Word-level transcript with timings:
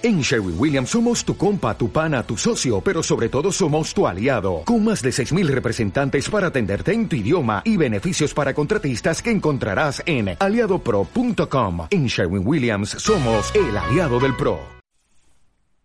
En 0.00 0.20
Sherwin 0.20 0.54
Williams 0.56 0.90
somos 0.90 1.24
tu 1.24 1.36
compa, 1.36 1.76
tu 1.76 1.90
pana, 1.90 2.22
tu 2.22 2.36
socio, 2.36 2.80
pero 2.80 3.02
sobre 3.02 3.28
todo 3.28 3.50
somos 3.50 3.92
tu 3.92 4.06
aliado, 4.06 4.62
con 4.64 4.84
más 4.84 5.02
de 5.02 5.10
6.000 5.10 5.48
representantes 5.48 6.30
para 6.30 6.46
atenderte 6.46 6.92
en 6.92 7.08
tu 7.08 7.16
idioma 7.16 7.62
y 7.64 7.76
beneficios 7.76 8.32
para 8.32 8.54
contratistas 8.54 9.20
que 9.20 9.32
encontrarás 9.32 10.00
en 10.06 10.36
aliadopro.com. 10.38 11.88
En 11.90 12.06
Sherwin 12.06 12.46
Williams 12.46 12.90
somos 12.90 13.52
el 13.56 13.76
aliado 13.76 14.20
del 14.20 14.36
PRO. 14.36 14.60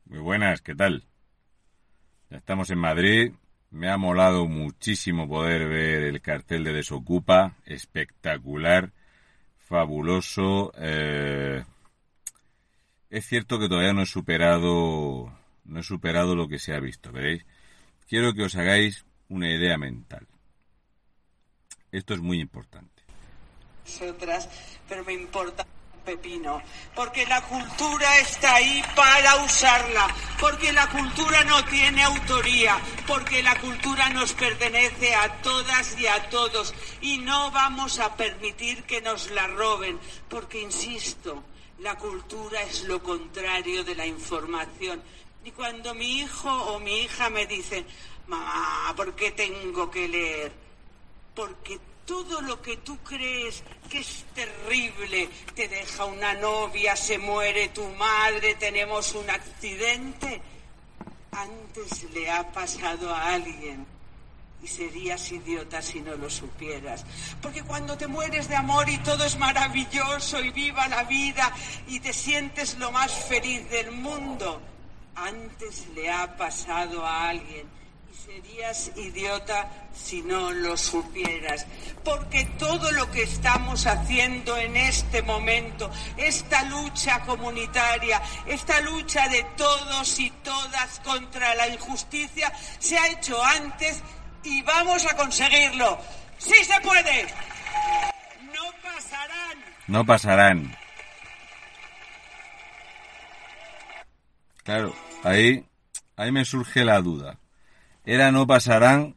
Muy 0.05 0.19
buenas, 0.19 0.61
¿qué 0.61 0.75
tal? 0.75 1.05
Ya 2.29 2.37
estamos 2.37 2.69
en 2.69 2.77
Madrid. 2.77 3.31
Me 3.71 3.89
ha 3.89 3.97
molado 3.97 4.45
muchísimo 4.45 5.27
poder 5.27 5.67
ver 5.67 6.03
el 6.03 6.21
cartel 6.21 6.63
de 6.63 6.73
Desocupa. 6.73 7.55
Espectacular, 7.65 8.91
fabuloso. 9.57 10.71
Eh 10.77 11.63
es 13.13 13.27
cierto 13.27 13.59
que 13.59 13.69
todavía 13.69 13.93
no 13.93 14.01
he 14.01 14.07
superado 14.07 15.31
no 15.65 15.79
he 15.79 15.83
superado 15.83 16.35
lo 16.35 16.47
que 16.47 16.57
se 16.57 16.73
ha 16.73 16.79
visto, 16.79 17.11
¿veréis? 17.11 17.45
Quiero 18.09 18.33
que 18.33 18.43
os 18.43 18.55
hagáis 18.55 19.05
una 19.29 19.49
idea 19.49 19.77
mental. 19.77 20.27
Esto 21.91 22.15
es 22.15 22.19
muy 22.19 22.39
importante. 22.39 23.03
Otras, 24.09 24.49
pero 24.89 25.05
me 25.05 25.13
importa 25.13 25.65
pepino, 26.03 26.61
porque 26.95 27.25
la 27.27 27.41
cultura 27.43 28.17
está 28.19 28.55
ahí 28.55 28.83
para 28.95 29.43
usarla, 29.43 30.07
porque 30.39 30.73
la 30.73 30.89
cultura 30.89 31.43
no 31.45 31.63
tiene 31.65 32.03
autoría, 32.03 32.77
porque 33.07 33.43
la 33.43 33.57
cultura 33.59 34.09
nos 34.09 34.33
pertenece 34.33 35.13
a 35.13 35.41
todas 35.41 35.97
y 35.99 36.07
a 36.07 36.29
todos 36.29 36.73
y 36.99 37.19
no 37.19 37.51
vamos 37.51 37.99
a 37.99 38.17
permitir 38.17 38.83
que 38.83 39.01
nos 39.01 39.29
la 39.31 39.47
roben, 39.47 39.99
porque 40.29 40.61
insisto, 40.61 41.43
la 41.83 41.97
cultura 41.97 42.61
es 42.63 42.85
lo 42.85 43.03
contrario 43.03 43.83
de 43.83 43.93
la 43.93 44.05
información. 44.05 45.03
Y 45.43 45.51
cuando 45.51 45.93
mi 45.93 46.21
hijo 46.21 46.49
o 46.49 46.79
mi 46.79 47.01
hija 47.01 47.29
me 47.29 47.45
dicen, 47.45 47.85
mamá, 48.27 48.93
¿por 48.95 49.13
qué 49.15 49.31
tengo 49.31 49.91
que 49.91 50.07
leer? 50.07 50.53
Porque 51.35 51.77
todo 52.05 52.41
lo 52.41 52.61
que 52.61 52.77
tú 52.77 52.97
crees 52.99 53.63
que 53.89 53.99
es 53.99 54.23
terrible, 54.33 55.27
te 55.55 55.67
deja 55.67 56.05
una 56.05 56.33
novia, 56.33 56.95
se 56.95 57.17
muere 57.17 57.67
tu 57.69 57.85
madre, 57.89 58.55
tenemos 58.55 59.13
un 59.15 59.29
accidente, 59.29 60.41
antes 61.31 62.09
le 62.13 62.31
ha 62.31 62.49
pasado 62.53 63.13
a 63.13 63.33
alguien 63.33 63.92
y 64.63 64.67
serías 64.67 65.29
idiota 65.31 65.81
si 65.81 65.99
no 65.99 66.15
lo 66.15 66.29
supieras. 66.29 67.03
Porque 67.41 67.63
cuando 67.63 67.97
te 67.97 68.07
mueres 68.07 68.47
de 68.47 68.55
amor 68.55 68.89
y 68.89 68.97
todo 68.99 69.25
es 69.25 69.37
maravilloso 69.37 70.39
y 70.39 70.51
viva 70.51 70.87
la 70.87 71.03
vida 71.03 71.51
y 71.87 71.99
te 71.99 72.13
sientes 72.13 72.77
lo 72.77 72.91
más 72.91 73.11
feliz 73.11 73.69
del 73.69 73.91
mundo, 73.91 74.61
antes 75.15 75.87
le 75.93 76.09
ha 76.09 76.37
pasado 76.37 77.05
a 77.05 77.29
alguien 77.29 77.67
y 78.09 78.15
serías 78.15 78.91
idiota 78.95 79.69
si 79.93 80.21
no 80.21 80.51
lo 80.51 80.77
supieras. 80.77 81.67
Porque 82.05 82.45
todo 82.57 82.89
lo 82.93 83.11
que 83.11 83.23
estamos 83.23 83.85
haciendo 83.85 84.55
en 84.55 84.77
este 84.77 85.23
momento, 85.23 85.91
esta 86.15 86.63
lucha 86.63 87.19
comunitaria, 87.25 88.21
esta 88.47 88.79
lucha 88.79 89.27
de 89.27 89.43
todos 89.57 90.19
y 90.19 90.29
todas 90.41 91.01
contra 91.01 91.53
la 91.53 91.67
injusticia, 91.67 92.53
se 92.79 92.97
ha 92.97 93.07
hecho 93.07 93.43
antes 93.43 94.01
y 94.43 94.61
vamos 94.61 95.05
a 95.05 95.15
conseguirlo. 95.15 95.99
¡Sí 96.37 96.55
se 96.63 96.79
puede! 96.81 97.27
No 98.53 98.63
pasarán. 98.81 99.57
No 99.87 100.05
pasarán. 100.05 100.75
Claro, 104.63 104.95
ahí, 105.23 105.65
ahí 106.15 106.31
me 106.31 106.45
surge 106.45 106.85
la 106.85 107.01
duda. 107.01 107.37
¿Era 108.05 108.31
no 108.31 108.47
pasarán 108.47 109.15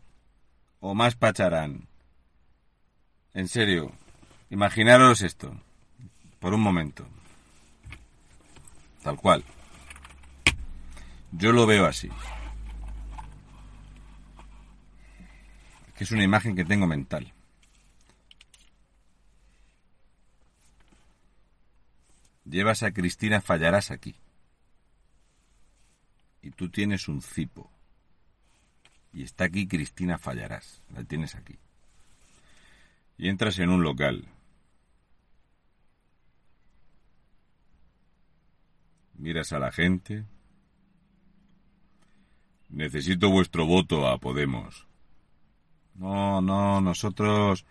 o 0.81 0.95
más 0.95 1.15
pacharán? 1.17 1.89
En 3.35 3.49
serio, 3.49 3.93
imaginaros 4.51 5.23
esto, 5.23 5.55
por 6.41 6.55
un 6.55 6.61
momento. 6.61 7.07
Tal 9.03 9.17
cual. 9.17 9.45
Yo 11.33 11.53
lo 11.53 11.67
veo 11.67 11.87
así. 11.87 12.11
Es 16.07 16.13
una 16.13 16.23
imagen 16.23 16.55
que 16.55 16.65
tengo 16.65 16.87
mental. 16.87 17.33
Llevas 22.45 22.85
a 22.85 22.93
Cristina 22.93 23.41
Fallarás 23.41 23.91
aquí. 23.91 24.15
Y 26.43 26.53
tú 26.53 26.71
tienes 26.71 27.09
un 27.09 27.23
cipo. 27.23 27.73
Y 29.13 29.25
está 29.25 29.47
aquí 29.47 29.67
Cristina 29.67 30.17
Fallarás. 30.17 30.81
La 30.95 31.03
tienes 31.03 31.35
aquí. 31.35 31.59
Y 33.19 33.29
entras 33.29 33.59
en 33.59 33.71
un 33.71 33.83
local. 33.83 34.29
Miras 39.15 39.53
a 39.53 39.59
la 39.59 39.73
gente. 39.73 40.25
Necesito 42.69 43.29
vuestro 43.29 43.67
voto 43.67 44.07
a 44.07 44.19
Podemos. 44.19 44.86
No, 45.99 46.41
no, 46.41 46.81
nosotros, 46.81 47.65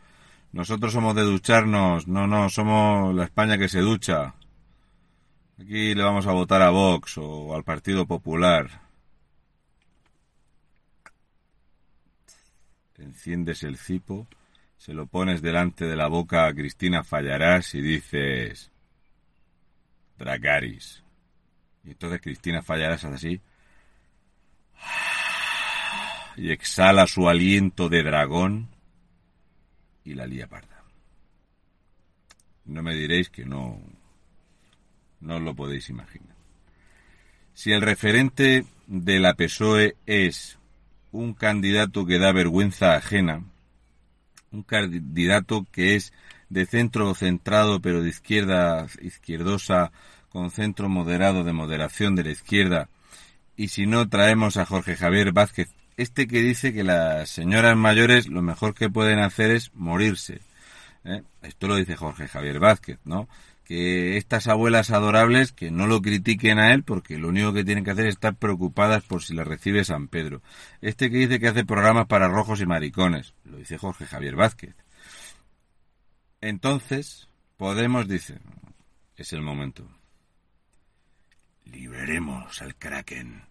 nosotros 0.52 0.94
somos 0.94 1.16
de 1.16 1.22
ducharnos. 1.22 2.08
No, 2.08 2.28
no, 2.28 2.50
somos 2.50 3.14
la 3.16 3.26
España 3.26 3.58
que 3.58 3.70
se 3.70 3.80
ducha. 3.80 4.34
Aquí 5.60 5.94
le 5.94 6.04
vamos 6.04 6.28
a 6.28 6.32
votar 6.32 6.62
a 6.62 6.70
Vox 6.70 7.18
o 7.18 7.56
al 7.56 7.64
Partido 7.64 8.06
Popular. 8.06 8.82
Enciendes 12.98 13.64
el 13.64 13.78
cipo, 13.78 14.28
se 14.78 14.94
lo 14.94 15.06
pones 15.06 15.42
delante 15.42 15.86
de 15.86 15.96
la 15.96 16.08
boca 16.08 16.48
a 16.48 16.54
Cristina 16.54 17.04
Fallarás 17.04 17.76
y 17.76 17.82
dices... 17.82 18.72
Dragaris. 20.18 21.04
Y 21.84 21.92
entonces 21.92 22.22
Cristina 22.22 22.62
Fallarás 22.62 23.04
así 23.04 23.42
y 26.38 26.52
exhala 26.52 27.08
su 27.08 27.30
aliento 27.30 27.90
de 27.90 28.04
dragón 28.04 28.70
y 30.04 30.14
la 30.14 30.28
lía 30.28 30.48
parda. 30.48 30.84
No 32.66 32.82
me 32.82 32.96
diréis 32.96 33.30
que 33.30 33.46
no, 33.46 33.80
no 35.20 35.40
lo 35.40 35.56
podéis 35.56 35.90
imaginar. 35.90 36.36
Si 37.54 37.72
el 37.72 37.82
referente 37.82 38.66
de 38.88 39.20
la 39.20 39.36
PSOE 39.36 39.96
es 40.06 40.58
un 41.12 41.34
candidato 41.34 42.06
que 42.06 42.20
da 42.20 42.32
vergüenza 42.32 42.96
ajena, 42.96 43.44
un 44.52 44.64
candidato 44.64 45.66
que 45.72 45.96
es 45.96 46.14
de 46.50 46.66
centro 46.66 47.14
centrado 47.16 47.82
pero 47.82 48.02
de 48.02 48.10
izquierda 48.10 48.88
izquierdosa 49.02 49.92
con 50.30 50.52
centro 50.52 50.90
moderado 50.90 51.44
de 51.44 51.54
moderación 51.54 52.16
de 52.16 52.26
la 52.26 52.32
izquierda, 52.32 52.90
y 53.56 53.70
si 53.70 53.86
no 53.86 54.10
traemos 54.10 54.58
a 54.58 54.66
Jorge 54.66 54.98
Javier 54.98 55.32
Vázquez 55.32 55.70
este 55.98 56.28
que 56.28 56.42
dice 56.42 56.74
que 56.74 56.84
las 56.84 57.30
señoras 57.30 57.76
mayores 57.78 58.28
lo 58.28 58.42
mejor 58.42 58.74
que 58.74 58.90
pueden 58.90 59.20
hacer 59.20 59.52
es 59.52 59.74
morirse. 59.74 60.42
¿eh? 61.04 61.24
Esto 61.42 61.68
lo 61.68 61.76
dice 61.76 61.96
Jorge 61.96 62.28
Javier 62.28 62.60
Vázquez, 62.60 63.00
¿no? 63.06 63.28
Que 63.64 64.18
estas 64.18 64.48
abuelas 64.48 64.92
adorables 64.92 65.52
que 65.52 65.72
no 65.72 65.88
lo 65.88 66.02
critiquen 66.02 66.60
a 66.60 66.74
él 66.74 66.84
porque 66.84 67.18
lo 67.18 67.30
único 67.30 67.54
que 67.54 67.64
tienen 67.64 67.84
que 67.84 67.92
hacer 67.92 68.08
es 68.08 68.16
estar 68.16 68.36
preocupadas 68.36 69.04
por 69.04 69.24
si 69.24 69.34
la 69.34 69.44
recibe 69.44 69.84
San 69.84 70.08
Pedro. 70.08 70.42
Este 70.82 71.10
que 71.10 71.18
dice 71.18 71.40
que 71.40 71.48
hace 71.48 71.66
programas 71.66 72.06
para 72.06 72.28
rojos 72.28 72.62
y 72.62 72.66
maricones, 72.66 73.34
lo 73.44 73.58
dice 73.58 73.78
Jorge 73.78 74.06
Javier 74.06 74.36
Vázquez. 74.36 74.76
Entonces, 76.42 77.28
Podemos 77.58 78.06
dice, 78.10 78.40
es 79.16 79.32
el 79.32 79.42
momento. 79.42 79.88
Liberemos 81.64 82.62
al 82.62 82.76
Kraken 82.76 83.44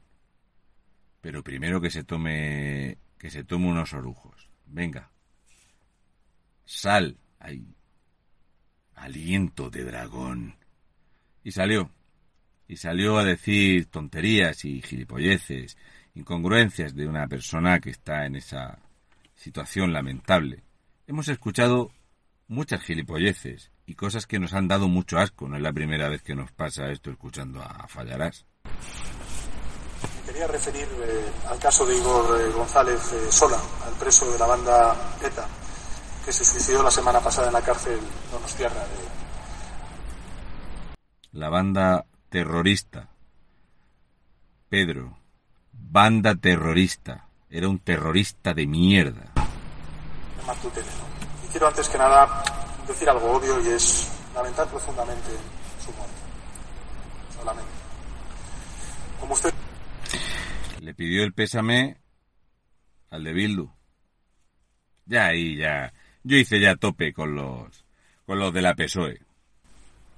pero 1.24 1.42
primero 1.42 1.80
que 1.80 1.88
se 1.88 2.04
tome 2.04 2.98
que 3.18 3.30
se 3.30 3.44
tome 3.44 3.68
unos 3.68 3.94
orujos. 3.94 4.50
Venga. 4.66 5.10
Sal 6.66 7.16
ahí. 7.38 7.74
Aliento 8.94 9.70
de 9.70 9.84
dragón. 9.84 10.54
Y 11.42 11.52
salió. 11.52 11.90
Y 12.68 12.76
salió 12.76 13.16
a 13.16 13.24
decir 13.24 13.86
tonterías 13.86 14.66
y 14.66 14.82
gilipolleces, 14.82 15.78
incongruencias 16.14 16.94
de 16.94 17.08
una 17.08 17.26
persona 17.26 17.80
que 17.80 17.88
está 17.88 18.26
en 18.26 18.36
esa 18.36 18.78
situación 19.34 19.94
lamentable. 19.94 20.62
Hemos 21.06 21.28
escuchado 21.28 21.90
muchas 22.48 22.82
gilipolleces 22.82 23.72
y 23.86 23.94
cosas 23.94 24.26
que 24.26 24.38
nos 24.38 24.52
han 24.52 24.68
dado 24.68 24.88
mucho 24.88 25.16
asco. 25.16 25.48
No 25.48 25.56
es 25.56 25.62
la 25.62 25.72
primera 25.72 26.10
vez 26.10 26.22
que 26.22 26.34
nos 26.34 26.52
pasa 26.52 26.90
esto 26.90 27.10
escuchando 27.10 27.62
a 27.62 27.88
Fallarás 27.88 28.44
quería 30.34 30.48
referir 30.48 30.88
eh, 31.00 31.32
al 31.48 31.60
caso 31.60 31.86
de 31.86 31.96
Igor 31.96 32.40
eh, 32.40 32.50
González 32.50 33.12
eh, 33.12 33.30
Sola, 33.30 33.56
al 33.86 33.92
preso 33.94 34.28
de 34.32 34.36
la 34.36 34.46
banda 34.46 34.96
ETA, 35.22 35.46
que 36.24 36.32
se 36.32 36.44
suicidó 36.44 36.82
la 36.82 36.90
semana 36.90 37.20
pasada 37.20 37.46
en 37.46 37.52
la 37.52 37.62
cárcel 37.62 38.00
Donostiarra. 38.32 38.80
De... 38.80 38.88
La 41.38 41.48
banda 41.50 42.04
terrorista 42.28 43.08
Pedro, 44.68 45.16
banda 45.72 46.34
terrorista. 46.34 47.28
Era 47.48 47.68
un 47.68 47.78
terrorista 47.78 48.52
de 48.52 48.66
mierda. 48.66 49.30
Y 51.44 51.48
quiero 51.52 51.68
antes 51.68 51.88
que 51.88 51.96
nada 51.96 52.42
decir 52.88 53.08
algo 53.08 53.36
obvio 53.36 53.60
y 53.60 53.68
es 53.68 54.08
lamentar 54.34 54.66
profundamente 54.66 55.30
su 55.84 55.92
muerte. 55.92 56.16
Solamente. 57.38 57.70
Como 59.20 59.34
usted. 59.34 59.54
Le 60.84 60.92
pidió 60.92 61.24
el 61.24 61.32
pésame 61.32 61.96
al 63.08 63.24
de 63.24 63.32
Bildu. 63.32 63.70
Ya 65.06 65.28
ahí, 65.28 65.56
ya. 65.56 65.94
Yo 66.22 66.36
hice 66.36 66.60
ya 66.60 66.76
tope 66.76 67.14
con 67.14 67.34
los 67.34 67.86
con 68.26 68.38
los 68.38 68.52
de 68.52 68.60
la 68.60 68.74
PSOE. 68.74 69.18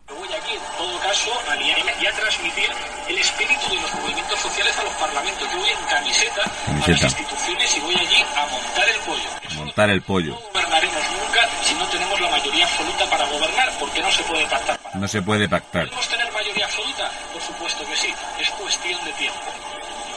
Voy 0.09 0.29
aquí, 0.35 0.55
en 0.55 0.77
todo 0.77 1.01
caso, 1.01 1.31
a, 1.49 1.57
y 1.57 2.07
a 2.07 2.13
transmitir 2.13 2.69
el 3.09 3.17
espíritu 3.17 3.69
de 3.69 3.81
los 3.81 3.95
movimientos 3.95 4.41
sociales 4.41 4.77
a 4.77 4.83
los 4.83 4.95
parlamentos. 4.95 5.49
Yo 5.53 5.57
voy 5.57 5.71
en 5.71 5.87
camiseta, 5.87 6.43
a 6.43 6.89
las 6.89 7.03
instituciones 7.03 7.77
y 7.77 7.81
voy 7.81 7.95
allí 7.95 8.25
a 8.35 8.47
montar 8.47 8.89
el 8.89 9.01
pollo. 9.07 9.65
Montar 9.65 9.91
el 9.91 10.03
pollo. 10.03 10.33
No 10.33 10.51
gobernaremos 10.51 11.03
nunca 11.13 11.49
si 11.63 11.75
no 11.75 11.87
tenemos 11.91 12.21
la 12.21 12.31
mayoría 12.31 12.65
absoluta 12.65 13.09
para 13.09 13.25
gobernar, 13.27 13.71
porque 13.79 14.01
no 14.03 14.11
se 14.11 14.25
puede 14.25 14.47
pactar. 14.49 14.81
No 14.97 15.07
se 15.07 15.23
puede 15.23 15.49
pactar. 15.49 15.85
¿Podemos 15.85 16.09
tener 16.09 16.33
mayoría 16.33 16.65
absoluta? 16.65 17.09
Por 17.33 17.43
supuesto 17.43 17.87
que 17.87 17.97
sí. 17.97 18.13
Es 18.41 18.51
cuestión 18.51 19.05
de 19.05 19.13
tiempo. 19.13 19.53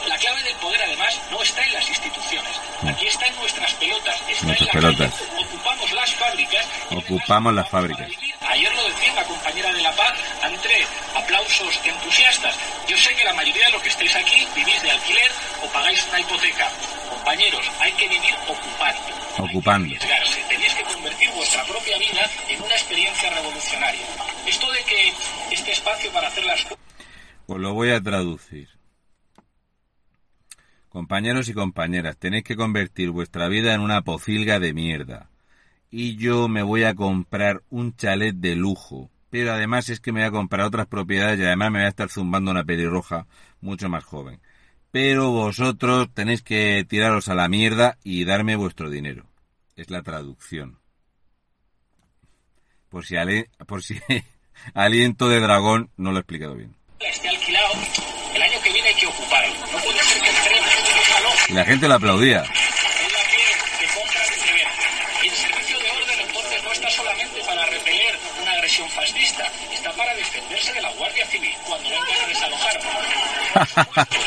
La 0.08 0.16
clave 0.16 0.42
del 0.42 0.56
poder, 0.56 0.80
además, 0.82 1.20
no 1.30 1.42
está 1.42 1.62
en 1.64 1.72
las 1.74 1.88
instituciones. 1.88 2.60
Aquí 2.86 3.06
está 3.06 3.26
en 3.26 3.36
nuestras 3.36 3.74
pelotas. 3.74 4.14
Está 4.14 4.26
Nuestras 4.26 4.42
en 4.42 4.48
la 4.48 4.54
pelotas. 4.72 5.14
Ocupamos 5.38 5.92
las 5.92 6.14
fábricas. 6.14 6.66
Ocupamos 6.90 7.54
las 7.54 7.68
fábricas. 7.68 8.08
Ayer 8.48 8.74
lo 8.74 8.84
decía 8.88 9.14
la 9.14 9.24
compañera 9.24 9.72
de 9.72 9.82
La 9.82 9.92
Paz, 9.92 10.14
entre 10.42 10.86
aplausos 11.14 11.80
entusiastas. 11.84 12.56
Yo 12.88 12.96
sé 12.96 13.14
que 13.14 13.24
la 13.24 13.34
mayoría 13.34 13.66
de 13.66 13.72
los 13.72 13.82
que 13.82 13.88
estáis 13.88 14.14
aquí 14.16 14.46
vivís 14.54 14.82
de 14.82 14.90
alquiler 14.90 15.30
o 15.62 15.66
pagáis 15.72 16.04
una 16.08 16.20
hipoteca. 16.20 16.68
Compañeros, 17.10 17.70
hay 17.80 17.92
que 17.92 18.08
vivir 18.08 18.34
ocupando. 18.48 19.00
Ocupando. 19.38 19.94
Que. 19.94 20.44
Tenéis 20.48 20.74
que 20.74 20.82
convertir 20.82 21.30
vuestra 21.30 21.64
propia 21.64 21.98
vida 21.98 22.28
en 22.48 22.62
una 22.62 22.74
experiencia 22.74 23.30
revolucionaria. 23.30 24.06
Esto 24.46 24.70
de 24.72 24.82
que 24.84 25.12
este 25.50 25.72
espacio 25.72 26.10
para 26.12 26.28
hacer 26.28 26.44
las 26.44 26.62
cosas 26.62 26.78
Pues 27.46 27.60
lo 27.60 27.74
voy 27.74 27.90
a 27.92 28.00
traducir. 28.00 28.79
Compañeros 30.90 31.48
y 31.48 31.54
compañeras, 31.54 32.16
tenéis 32.18 32.44
que 32.44 32.56
convertir 32.56 33.10
vuestra 33.10 33.48
vida 33.48 33.72
en 33.74 33.80
una 33.80 34.02
pocilga 34.02 34.58
de 34.58 34.74
mierda. 34.74 35.30
Y 35.90 36.16
yo 36.16 36.48
me 36.48 36.62
voy 36.62 36.84
a 36.84 36.94
comprar 36.94 37.62
un 37.70 37.96
chalet 37.96 38.34
de 38.34 38.56
lujo. 38.56 39.10
Pero 39.30 39.52
además 39.52 39.88
es 39.88 40.00
que 40.00 40.12
me 40.12 40.20
voy 40.20 40.28
a 40.28 40.32
comprar 40.32 40.66
otras 40.66 40.88
propiedades 40.88 41.38
y 41.38 41.44
además 41.44 41.70
me 41.70 41.78
voy 41.78 41.86
a 41.86 41.90
estar 41.90 42.10
zumbando 42.10 42.50
una 42.50 42.64
pelirroja 42.64 43.26
mucho 43.60 43.88
más 43.88 44.04
joven. 44.04 44.40
Pero 44.90 45.30
vosotros 45.30 46.08
tenéis 46.12 46.42
que 46.42 46.84
tiraros 46.88 47.28
a 47.28 47.34
la 47.34 47.48
mierda 47.48 47.96
y 48.02 48.24
darme 48.24 48.56
vuestro 48.56 48.90
dinero. 48.90 49.26
Es 49.76 49.90
la 49.90 50.02
traducción. 50.02 50.80
Por 52.88 53.06
si, 53.06 53.14
por 53.68 53.84
si 53.84 54.00
aliento 54.74 55.28
de 55.28 55.38
dragón 55.38 55.90
no 55.96 56.10
lo 56.10 56.18
he 56.18 56.20
explicado 56.20 56.56
bien. 56.56 56.74
alquilado, 56.98 57.74
el 58.34 58.42
año 58.42 58.60
que 58.64 58.72
viene 58.72 58.88
hay 58.88 58.94
que 58.96 59.06
ocuparlo. 59.06 59.54
No 59.60 59.78
puede 59.78 60.02
ser 60.02 60.22
que 60.22 60.28
entremos 60.28 60.70
en 60.74 60.98
un 60.98 61.04
salón 61.04 61.32
Y 61.50 61.52
la 61.52 61.64
gente 61.64 61.88
lo 61.88 61.94
aplaudía. 61.94 62.44
No 68.78 68.88
fascista, 68.88 69.44
está 69.72 69.92
para 69.92 70.14
defenderse 70.14 70.72
de 70.72 70.80
la 70.80 70.92
Guardia 70.92 71.26
Civil 71.26 71.52
cuando 71.66 71.90
vengan 71.90 72.24
a 72.24 72.28
desalojarnos. 72.28 72.94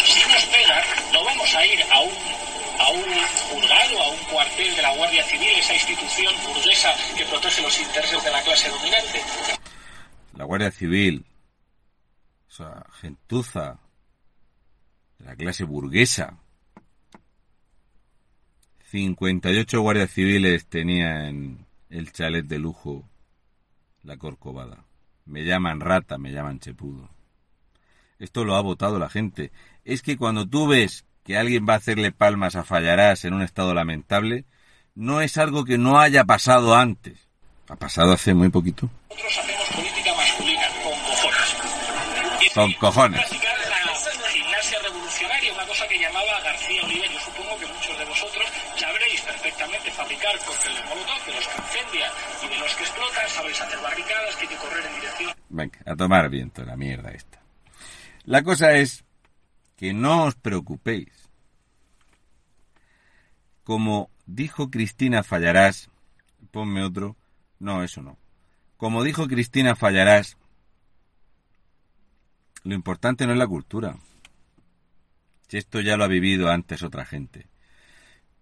si 0.06 0.30
nos 0.30 0.46
pegan, 0.46 0.84
no 1.14 1.24
vamos 1.24 1.56
a 1.56 1.66
ir 1.66 1.82
a 1.92 2.02
un 2.02 2.12
a 2.80 2.90
un 2.90 3.04
juzgado, 3.52 4.02
a 4.02 4.10
un 4.10 4.20
cuartel 4.26 4.76
de 4.76 4.82
la 4.82 4.96
Guardia 4.96 5.24
Civil, 5.24 5.50
esa 5.58 5.74
institución 5.74 6.36
burguesa 6.46 6.94
que 7.16 7.26
protege 7.26 7.62
los 7.62 7.80
intereses 7.80 8.24
de 8.24 8.32
la 8.32 8.42
clase 8.42 8.70
dominante. 8.70 9.22
la 10.36 10.44
Guardia 10.44 10.72
Civil, 10.72 11.26
esa 12.50 12.86
gentuza 13.00 13.80
de 15.20 15.26
la 15.26 15.36
clase 15.38 15.64
burguesa. 15.64 16.43
58 18.98 19.82
guardias 19.82 20.12
civiles 20.12 20.68
tenía 20.68 21.28
en 21.28 21.66
el 21.90 22.12
chalet 22.12 22.46
de 22.46 22.60
lujo 22.60 23.04
la 24.04 24.18
Corcovada. 24.18 24.86
Me 25.26 25.44
llaman 25.44 25.80
rata, 25.80 26.20
me 26.20 26.32
llaman 26.32 26.60
chepudo. 26.60 27.10
Esto 28.20 28.46
lo 28.46 28.56
ha 28.56 28.62
votado 28.62 29.00
la 29.00 29.10
gente. 29.10 29.52
Es 29.84 30.04
que 30.04 30.16
cuando 30.16 30.48
tú 30.48 30.68
ves 30.68 31.06
que 31.24 31.38
alguien 31.40 31.66
va 31.68 31.74
a 31.74 31.78
hacerle 31.78 32.12
palmas 32.12 32.56
a 32.56 32.64
Fallarás 32.64 33.26
en 33.26 33.34
un 33.34 33.42
estado 33.42 33.74
lamentable, 33.74 34.46
no 34.94 35.22
es 35.22 35.40
algo 35.40 35.66
que 35.66 35.80
no 35.80 36.00
haya 36.00 36.24
pasado 36.24 36.76
antes. 36.76 37.28
Ha 37.70 37.76
pasado 37.76 38.12
hace 38.14 38.36
muy 38.36 38.50
poquito. 38.50 38.92
Nosotros 39.10 39.40
hacemos 39.40 39.70
política 39.70 40.12
masculina 40.16 40.68
con 40.84 40.94
cojones. 41.00 42.46
Y 42.46 42.54
Con 42.54 42.74
cojones. 42.74 43.20
practicar 43.22 43.58
la 43.58 44.30
gimnasia 44.30 44.78
revolucionaria, 44.84 45.52
una 45.52 45.66
cosa 45.66 45.88
que 45.88 45.98
llamaba 45.98 46.40
García. 46.44 46.82
Yo 46.84 47.20
supongo 47.22 47.58
que 47.60 47.66
muchos 47.66 47.98
de 47.98 48.06
vosotros 48.06 48.46
sabréis 48.78 49.22
de 51.26 51.34
los 51.34 51.48
que 51.48 52.46
y 52.46 52.50
de 52.50 52.60
los 52.60 52.76
que 52.76 52.86
sabréis 53.30 53.62
hacer 53.62 53.80
barricadas, 53.80 54.36
que 54.36 54.56
correr 54.56 54.86
en 54.86 54.96
dirección 54.96 55.32
Venga, 55.50 55.80
a 55.86 55.96
tomar 55.96 56.30
viento 56.30 56.64
la 56.64 56.76
mierda 56.76 57.12
esta. 57.12 57.42
La 58.26 58.44
cosa 58.44 58.74
es 58.74 59.04
que 59.78 59.94
no 59.94 60.26
os 60.26 60.36
preocupéis. 60.36 61.30
Como 63.64 64.10
dijo 64.26 64.70
Cristina 64.70 65.24
Fallarás, 65.24 65.90
ponme 66.52 66.84
otro, 66.84 67.16
no, 67.60 67.84
eso 67.84 68.02
no. 68.02 68.18
Como 68.78 69.04
dijo 69.04 69.28
Cristina 69.28 69.76
Fallarás, 69.76 70.38
lo 72.64 72.74
importante 72.74 73.26
no 73.26 73.34
es 73.34 73.40
la 73.40 73.48
cultura. 73.48 73.98
Si 75.48 75.58
esto 75.58 75.82
ya 75.82 75.98
lo 75.98 76.06
ha 76.06 76.08
vivido 76.08 76.50
antes 76.50 76.84
otra 76.84 77.06
gente. 77.06 77.48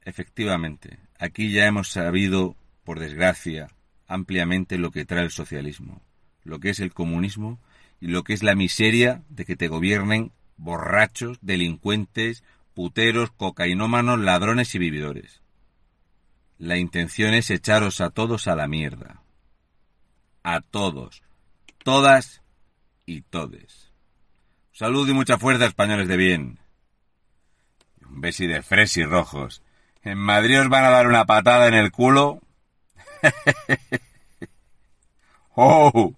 Efectivamente, 0.04 1.00
aquí 1.20 1.52
ya 1.52 1.68
hemos 1.68 1.90
sabido, 1.90 2.56
por 2.84 3.00
desgracia, 3.00 3.68
ampliamente 4.08 4.78
lo 4.78 4.92
que 4.92 5.06
trae 5.06 5.24
el 5.24 5.32
socialismo, 5.32 6.02
lo 6.44 6.60
que 6.60 6.70
es 6.70 6.80
el 6.80 6.94
comunismo 6.94 7.60
y 8.00 8.08
lo 8.08 8.24
que 8.24 8.34
es 8.34 8.44
la 8.44 8.56
miseria 8.56 9.24
de 9.30 9.46
que 9.46 9.56
te 9.56 9.68
gobiernen 9.68 10.32
borrachos, 10.58 11.38
delincuentes, 11.42 12.44
puteros, 12.74 13.32
cocainómanos, 13.32 14.20
ladrones 14.20 14.74
y 14.76 14.80
vividores. 14.80 15.42
La 16.58 16.78
intención 16.78 17.34
es 17.34 17.50
echaros 17.50 18.02
a 18.02 18.12
todos 18.12 18.48
a 18.48 18.56
la 18.56 18.68
mierda. 18.68 19.24
A 20.44 20.62
todos. 20.62 21.24
Todas 21.84 22.42
y 23.06 23.22
todes. 23.22 23.92
Salud 24.72 25.08
y 25.10 25.14
mucha 25.14 25.38
fuerza, 25.38 25.66
españoles 25.66 26.08
de 26.08 26.18
bien. 26.18 26.60
Un 28.08 28.22
besi 28.22 28.46
de 28.46 28.62
fresi 28.62 29.04
rojos. 29.04 29.64
En 30.04 30.18
Madrid 30.18 30.60
os 30.60 30.70
van 30.70 30.86
a 30.86 30.90
dar 30.90 31.08
una 31.08 31.26
patada 31.26 31.68
en 31.68 31.76
el 31.76 31.92
culo. 31.92 32.40
¡Oh! 35.56 36.14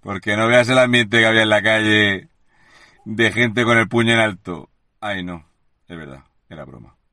Porque 0.00 0.36
no 0.36 0.46
veas 0.46 0.68
el 0.68 0.78
ambiente 0.78 1.18
que 1.18 1.26
había 1.26 1.42
en 1.42 1.48
la 1.48 1.62
calle 1.62 2.28
de 3.04 3.32
gente 3.32 3.64
con 3.64 3.78
el 3.78 3.88
puño 3.88 4.12
en 4.12 4.20
alto. 4.20 4.70
Ay, 5.00 5.24
no, 5.24 5.44
es 5.88 5.96
verdad, 5.96 6.24
era 6.48 6.64
broma. 6.64 6.94